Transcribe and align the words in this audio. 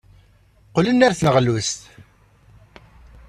Qqlen 0.67 1.03
ɣer 1.03 1.13
tneɣlust. 1.19 1.81